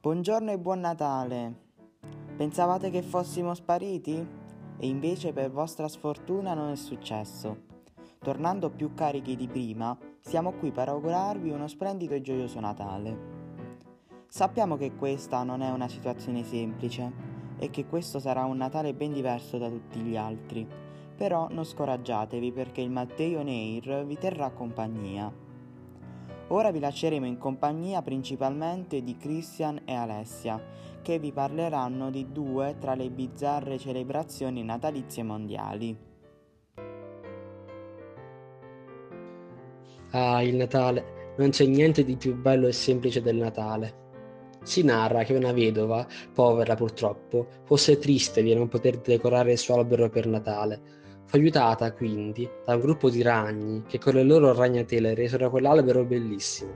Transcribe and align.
Buongiorno 0.00 0.52
e 0.52 0.58
buon 0.60 0.78
Natale. 0.78 1.54
Pensavate 2.36 2.88
che 2.88 3.02
fossimo 3.02 3.52
spariti? 3.52 4.14
E 4.78 4.86
invece 4.86 5.32
per 5.32 5.50
vostra 5.50 5.88
sfortuna 5.88 6.54
non 6.54 6.70
è 6.70 6.76
successo. 6.76 7.64
Tornando 8.20 8.70
più 8.70 8.94
carichi 8.94 9.34
di 9.34 9.48
prima, 9.48 9.98
siamo 10.20 10.52
qui 10.52 10.70
per 10.70 10.88
augurarvi 10.88 11.50
uno 11.50 11.66
splendido 11.66 12.14
e 12.14 12.20
gioioso 12.20 12.60
Natale. 12.60 13.18
Sappiamo 14.28 14.76
che 14.76 14.94
questa 14.94 15.42
non 15.42 15.62
è 15.62 15.70
una 15.70 15.88
situazione 15.88 16.44
semplice 16.44 17.12
e 17.58 17.68
che 17.70 17.84
questo 17.86 18.20
sarà 18.20 18.44
un 18.44 18.56
Natale 18.56 18.94
ben 18.94 19.12
diverso 19.12 19.58
da 19.58 19.68
tutti 19.68 19.98
gli 19.98 20.16
altri, 20.16 20.64
però 21.16 21.48
non 21.50 21.64
scoraggiatevi 21.64 22.52
perché 22.52 22.82
il 22.82 22.90
Matteo 22.90 23.42
Neir 23.42 24.04
vi 24.06 24.16
terrà 24.16 24.50
compagnia. 24.50 25.46
Ora 26.48 26.70
vi 26.70 26.80
lasceremo 26.80 27.26
in 27.26 27.36
compagnia 27.36 28.00
principalmente 28.00 29.02
di 29.02 29.16
Christian 29.18 29.82
e 29.84 29.94
Alessia, 29.94 30.58
che 31.02 31.18
vi 31.18 31.30
parleranno 31.30 32.10
di 32.10 32.32
due 32.32 32.76
tra 32.78 32.94
le 32.94 33.10
bizzarre 33.10 33.78
celebrazioni 33.78 34.62
natalizie 34.64 35.22
mondiali. 35.22 35.96
Ah, 40.12 40.42
il 40.42 40.56
Natale. 40.56 41.34
Non 41.36 41.50
c'è 41.50 41.66
niente 41.66 42.02
di 42.02 42.16
più 42.16 42.34
bello 42.34 42.66
e 42.66 42.72
semplice 42.72 43.20
del 43.20 43.36
Natale. 43.36 44.06
Si 44.62 44.82
narra 44.82 45.24
che 45.24 45.34
una 45.34 45.52
vedova, 45.52 46.06
povera 46.32 46.74
purtroppo, 46.74 47.46
fosse 47.64 47.98
triste 47.98 48.42
di 48.42 48.54
non 48.54 48.68
poter 48.68 48.98
decorare 48.98 49.52
il 49.52 49.58
suo 49.58 49.74
albero 49.74 50.08
per 50.08 50.26
Natale. 50.26 50.80
Fu 51.28 51.36
aiutata 51.36 51.92
quindi 51.92 52.48
da 52.64 52.74
un 52.74 52.80
gruppo 52.80 53.10
di 53.10 53.20
ragni 53.20 53.82
che 53.86 53.98
con 53.98 54.14
le 54.14 54.22
loro 54.22 54.54
ragnatele 54.54 55.12
resero 55.12 55.50
quell'albero 55.50 56.02
bellissimo. 56.02 56.70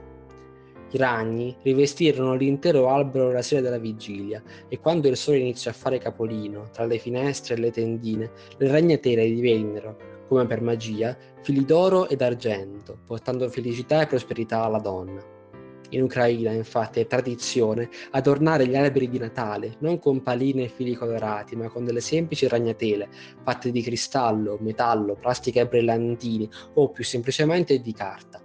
I 0.91 0.97
ragni 0.99 1.57
rivestirono 1.63 2.35
l'intero 2.35 2.87
albero 2.89 3.31
la 3.31 3.41
sera 3.41 3.61
della 3.61 3.79
vigilia 3.79 4.43
e 4.67 4.79
quando 4.79 5.07
il 5.07 5.17
sole 5.17 5.39
iniziò 5.39 5.71
a 5.71 5.73
fare 5.73 5.97
capolino 5.97 6.69
tra 6.71 6.85
le 6.85 6.99
finestre 6.99 7.55
e 7.55 7.57
le 7.57 7.71
tendine, 7.71 8.29
le 8.57 8.67
ragnatele 8.67 9.25
divennero, 9.25 9.97
come 10.27 10.45
per 10.45 10.61
magia, 10.61 11.17
fili 11.41 11.65
d'oro 11.65 12.07
ed 12.07 12.21
argento, 12.21 12.95
portando 13.07 13.49
felicità 13.49 14.03
e 14.03 14.05
prosperità 14.05 14.61
alla 14.65 14.77
donna. 14.77 15.32
In 15.93 16.01
Ucraina, 16.01 16.51
infatti, 16.51 16.99
è 16.99 17.07
tradizione 17.07 17.87
adornare 18.11 18.67
gli 18.67 18.75
alberi 18.75 19.07
di 19.07 19.19
Natale 19.19 19.75
non 19.79 19.99
con 19.99 20.23
paline 20.23 20.63
e 20.63 20.67
fili 20.67 20.95
colorati, 20.95 21.55
ma 21.55 21.69
con 21.69 21.85
delle 21.85 22.01
semplici 22.01 22.47
ragnatele 22.47 23.09
fatte 23.43 23.69
di 23.69 23.81
cristallo, 23.83 24.57
metallo, 24.59 25.15
plastica 25.15 25.61
e 25.61 25.67
brillantini 25.67 26.49
o 26.75 26.89
più 26.89 27.03
semplicemente 27.03 27.79
di 27.79 27.93
carta. 27.93 28.41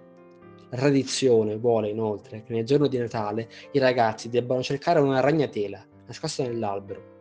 La 0.71 0.77
tradizione 0.77 1.57
vuole 1.57 1.89
inoltre 1.89 2.43
che 2.43 2.53
nel 2.53 2.67
giorno 2.67 2.87
di 2.87 2.99
Natale 2.99 3.49
i 3.73 3.79
ragazzi 3.79 4.29
debbano 4.29 4.63
cercare 4.63 5.01
una 5.01 5.21
ragnatela 5.21 5.83
nascosta 6.07 6.43
nell'albero. 6.43 7.17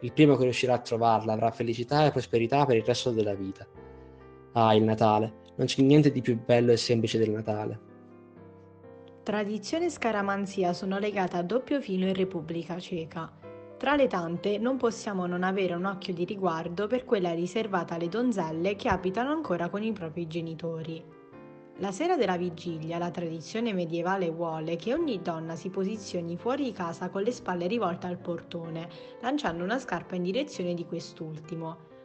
Il 0.00 0.12
primo 0.14 0.36
che 0.36 0.44
riuscirà 0.44 0.74
a 0.74 0.78
trovarla 0.78 1.34
avrà 1.34 1.50
felicità 1.50 2.06
e 2.06 2.12
prosperità 2.12 2.64
per 2.64 2.76
il 2.76 2.84
resto 2.84 3.10
della 3.10 3.34
vita. 3.34 3.66
Ah, 4.52 4.74
il 4.74 4.84
Natale! 4.84 5.44
Non 5.56 5.66
c'è 5.66 5.82
niente 5.82 6.10
di 6.10 6.22
più 6.22 6.38
bello 6.42 6.72
e 6.72 6.78
semplice 6.78 7.18
del 7.18 7.30
Natale. 7.30 7.94
Tradizione 9.26 9.86
e 9.86 9.90
scaramanzia 9.90 10.72
sono 10.72 11.00
legate 11.00 11.36
a 11.36 11.42
doppio 11.42 11.80
filo 11.80 12.06
in 12.06 12.14
Repubblica 12.14 12.78
Ceca. 12.78 13.28
Tra 13.76 13.96
le 13.96 14.06
tante 14.06 14.56
non 14.58 14.76
possiamo 14.76 15.26
non 15.26 15.42
avere 15.42 15.74
un 15.74 15.84
occhio 15.84 16.14
di 16.14 16.24
riguardo 16.24 16.86
per 16.86 17.04
quella 17.04 17.32
riservata 17.32 17.96
alle 17.96 18.08
donzelle 18.08 18.76
che 18.76 18.88
abitano 18.88 19.32
ancora 19.32 19.68
con 19.68 19.82
i 19.82 19.90
propri 19.90 20.28
genitori. 20.28 21.04
La 21.78 21.90
sera 21.90 22.16
della 22.16 22.36
vigilia 22.36 22.98
la 22.98 23.10
tradizione 23.10 23.72
medievale 23.72 24.30
vuole 24.30 24.76
che 24.76 24.94
ogni 24.94 25.20
donna 25.20 25.56
si 25.56 25.70
posizioni 25.70 26.36
fuori 26.36 26.70
casa 26.70 27.08
con 27.08 27.22
le 27.22 27.32
spalle 27.32 27.66
rivolte 27.66 28.06
al 28.06 28.18
portone, 28.18 28.88
lanciando 29.22 29.64
una 29.64 29.80
scarpa 29.80 30.14
in 30.14 30.22
direzione 30.22 30.72
di 30.72 30.86
quest'ultimo. 30.86 31.95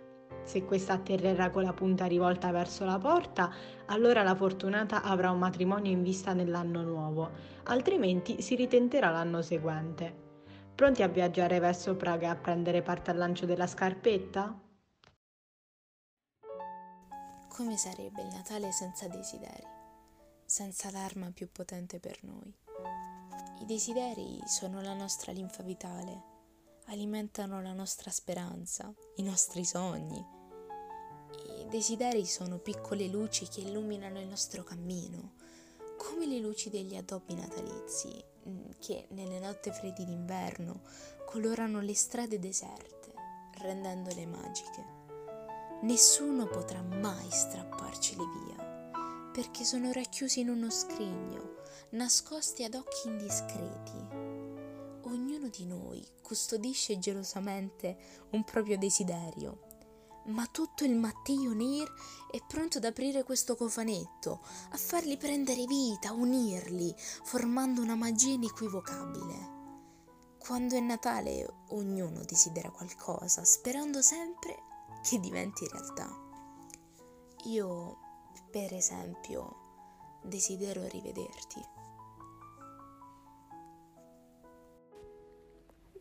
Se 0.44 0.66
questa 0.66 0.94
atterrerà 0.94 1.50
con 1.50 1.64
la 1.64 1.74
punta 1.74 2.06
rivolta 2.06 2.52
verso 2.52 2.84
la 2.84 2.98
porta, 2.98 3.52
allora 3.86 4.24
la 4.24 4.36
fortunata 4.36 5.02
avrà 5.02 5.32
un 5.32 5.40
matrimonio 5.40 5.92
in 5.92 6.04
vista 6.04 6.34
nell'anno 6.34 6.82
nuovo, 6.82 7.30
altrimenti 7.64 8.42
si 8.42 8.56
ritenterà 8.56 9.10
l'anno 9.10 9.42
seguente. 9.42 10.30
Pronti 10.76 11.04
a 11.04 11.08
viaggiare 11.08 11.60
verso 11.60 11.96
Praga 11.96 12.28
e 12.28 12.30
a 12.30 12.36
prendere 12.36 12.82
parte 12.82 13.12
al 13.12 13.18
lancio 13.18 13.46
della 13.46 13.68
scarpetta? 13.68 14.60
Come 17.48 17.78
sarebbe 17.78 18.22
il 18.22 18.30
Natale 18.34 18.72
senza 18.72 19.08
desideri, 19.08 19.68
senza 20.46 20.90
l'arma 20.90 21.32
più 21.32 21.52
potente 21.52 22.00
per 22.00 22.18
noi? 22.24 22.56
I 23.60 23.66
desideri 23.66 24.40
sono 24.46 24.82
la 24.82 24.94
nostra 24.94 25.32
linfa 25.32 25.62
vitale 25.62 26.31
alimentano 26.86 27.62
la 27.62 27.74
nostra 27.74 28.12
speranza, 28.12 28.94
i 29.16 29.24
nostri 29.24 29.64
sogni. 29.64 30.24
I 31.60 31.68
desideri 31.70 32.26
sono 32.26 32.58
piccole 32.58 33.08
luci 33.08 33.48
che 33.48 33.62
illuminano 33.62 34.20
il 34.20 34.28
nostro 34.28 34.64
cammino, 34.64 35.36
come 35.98 36.26
le 36.26 36.40
luci 36.40 36.70
degli 36.70 36.96
addobbi 36.96 37.36
natalizi 37.36 38.24
mm, 38.48 38.72
che 38.80 39.08
nelle 39.12 39.40
notte 39.40 39.72
fredde 39.72 40.04
d'inverno 40.04 40.82
colorano 41.26 41.80
le 41.80 41.96
strade 41.96 42.40
deserte, 42.40 43.14
rendendole 43.60 44.26
magiche. 44.26 45.00
Nessuno 45.84 46.48
potrà 46.48 46.82
mai 46.82 47.30
strapparcele 47.30 48.24
via, 48.46 49.32
perché 49.32 49.64
sono 49.64 49.92
racchiusi 49.92 50.42
in 50.42 50.50
uno 50.50 50.70
scrigno, 50.70 51.56
nascosti 51.92 52.64
ad 52.64 52.76
occhi 52.76 53.08
indiscreti 53.08 54.31
ognuno 55.12 55.50
di 55.50 55.66
noi 55.66 56.06
custodisce 56.22 56.98
gelosamente 56.98 58.28
un 58.32 58.44
proprio 58.44 58.78
desiderio, 58.78 59.70
ma 60.26 60.46
tutto 60.48 60.84
il 60.84 60.96
Matteo 60.96 61.52
Nir 61.52 61.92
è 62.30 62.40
pronto 62.48 62.78
ad 62.78 62.86
aprire 62.86 63.24
questo 63.24 63.56
cofanetto, 63.56 64.40
a 64.70 64.78
farli 64.78 65.18
prendere 65.18 65.66
vita, 65.66 66.14
unirli, 66.14 66.94
formando 66.98 67.82
una 67.82 67.96
magia 67.96 68.34
inequivocabile. 68.34 69.60
Quando 70.38 70.76
è 70.76 70.80
Natale 70.80 71.48
ognuno 71.70 72.24
desidera 72.24 72.72
qualcosa, 72.72 73.44
sperando 73.44 74.02
sempre 74.02 74.56
che 75.04 75.20
diventi 75.20 75.68
realtà. 75.68 76.10
Io, 77.46 77.98
per 78.50 78.74
esempio, 78.74 80.20
desidero 80.24 80.88
rivederti. 80.88 81.62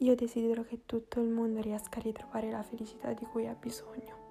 Io 0.02 0.14
desidero 0.14 0.64
che 0.64 0.80
tutto 0.86 1.20
il 1.20 1.28
mondo 1.28 1.60
riesca 1.60 1.98
a 1.98 2.02
ritrovare 2.02 2.50
la 2.50 2.62
felicità 2.62 3.12
di 3.12 3.26
cui 3.30 3.46
ha 3.46 3.54
bisogno. 3.54 4.28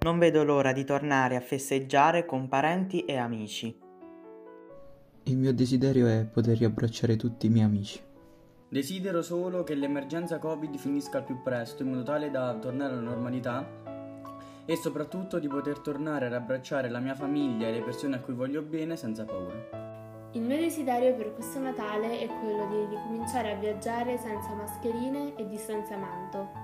Non 0.00 0.18
vedo 0.18 0.44
l'ora 0.44 0.72
di 0.72 0.82
tornare 0.82 1.36
a 1.36 1.42
festeggiare 1.42 2.24
con 2.24 2.48
parenti 2.48 3.04
e 3.04 3.18
amici. 3.18 3.78
Il 5.24 5.36
mio 5.36 5.52
desiderio 5.52 6.06
è 6.06 6.24
poter 6.24 6.56
riabbracciare 6.56 7.16
tutti 7.16 7.46
i 7.46 7.48
miei 7.50 7.66
amici. 7.66 8.00
Desidero 8.66 9.20
solo 9.20 9.62
che 9.62 9.74
l'emergenza 9.74 10.38
Covid 10.38 10.74
finisca 10.78 11.18
al 11.18 11.24
più 11.24 11.42
presto 11.42 11.82
in 11.82 11.90
modo 11.90 12.02
tale 12.02 12.30
da 12.30 12.54
tornare 12.54 12.94
alla 12.94 13.02
normalità 13.02 13.68
e 14.64 14.76
soprattutto 14.76 15.38
di 15.38 15.48
poter 15.48 15.80
tornare 15.80 16.26
ad 16.26 16.32
abbracciare 16.32 16.88
la 16.88 16.98
mia 16.98 17.14
famiglia 17.14 17.68
e 17.68 17.72
le 17.72 17.82
persone 17.82 18.16
a 18.16 18.20
cui 18.20 18.32
voglio 18.32 18.62
bene 18.62 18.96
senza 18.96 19.26
paura. 19.26 19.83
Il 20.34 20.42
mio 20.42 20.56
desiderio 20.56 21.14
per 21.14 21.32
questo 21.32 21.60
Natale 21.60 22.18
è 22.18 22.26
quello 22.26 22.66
di 22.66 22.96
ricominciare 22.96 23.52
a 23.52 23.54
viaggiare 23.54 24.18
senza 24.18 24.52
mascherine 24.52 25.32
e 25.36 25.46
distanziamento. 25.46 26.63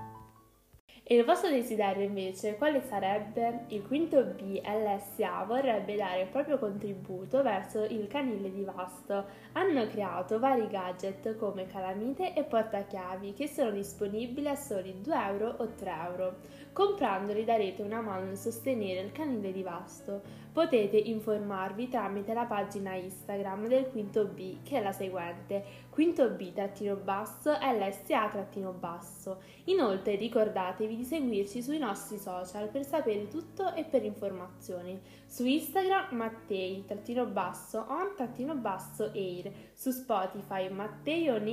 E 1.11 1.15
il 1.15 1.25
vostro 1.25 1.49
desiderio 1.49 2.05
invece 2.05 2.55
quale 2.55 2.81
sarebbe? 2.87 3.65
Il 3.67 3.85
quinto 3.85 4.23
B 4.23 4.61
LSA 4.63 5.43
vorrebbe 5.43 5.97
dare 5.97 6.21
il 6.21 6.29
proprio 6.29 6.57
contributo 6.57 7.43
verso 7.43 7.83
il 7.83 8.07
canile 8.07 8.49
di 8.49 8.63
Vasto. 8.63 9.25
Hanno 9.51 9.87
creato 9.87 10.39
vari 10.39 10.69
gadget 10.69 11.35
come 11.35 11.67
calamite 11.67 12.33
e 12.33 12.43
portachiavi 12.43 13.33
che 13.33 13.49
sono 13.49 13.71
disponibili 13.71 14.47
a 14.47 14.55
soli 14.55 15.01
2 15.01 15.13
euro 15.13 15.55
o 15.57 15.67
3 15.75 15.91
euro. 16.07 16.35
Comprandoli 16.71 17.43
darete 17.43 17.81
una 17.81 17.99
mano 17.99 18.27
nel 18.27 18.37
sostenere 18.37 19.01
il 19.01 19.11
canile 19.11 19.51
di 19.51 19.63
Vasto. 19.63 20.21
Potete 20.53 20.95
informarvi 20.95 21.89
tramite 21.89 22.33
la 22.33 22.45
pagina 22.45 22.93
Instagram 22.93 23.67
del 23.67 23.89
Quinto 23.89 24.27
B 24.27 24.63
che 24.63 24.77
è 24.77 24.81
la 24.81 24.93
seguente 24.93 25.63
Quinto 25.89 26.29
B-basso 26.29 27.51
LSA-basso. 27.51 29.41
Inoltre 29.65 30.15
ricordatevi 30.15 30.95
di 30.95 31.00
seguirci 31.03 31.61
sui 31.61 31.77
nostri 31.77 32.17
social 32.17 32.69
per 32.69 32.85
sapere 32.85 33.27
tutto 33.27 33.73
e 33.73 33.83
per 33.83 34.03
informazioni. 34.03 34.99
Su 35.25 35.45
Instagram 35.45 36.15
Mattei-basso 36.15 37.85
on-basso-air, 37.87 39.51
su 39.73 39.91
Spotify 39.91 40.69
Mattei 40.69 41.29
on 41.29 41.45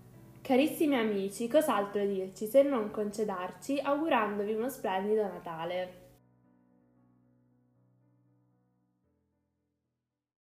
Carissimi 0.48 0.96
amici, 0.96 1.46
cos'altro 1.46 2.02
dirci 2.06 2.46
se 2.46 2.62
non 2.62 2.90
concedarci 2.90 3.80
augurandovi 3.80 4.54
uno 4.54 4.70
splendido 4.70 5.22
Natale? 5.22 6.07